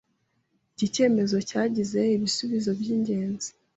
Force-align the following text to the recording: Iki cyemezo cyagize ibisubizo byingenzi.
Iki 0.73 0.85
cyemezo 0.93 1.37
cyagize 1.49 1.99
ibisubizo 2.15 2.69
byingenzi. 2.79 3.49